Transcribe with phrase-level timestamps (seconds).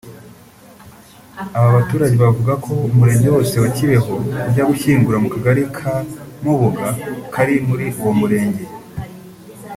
[1.57, 4.13] Aba baturage bavuga ko umurenge wose wa Kibeho
[4.47, 5.93] ujya gushyingura mu Kagari ka
[6.43, 6.87] Mubuga
[7.33, 8.63] kari muri uwo murenge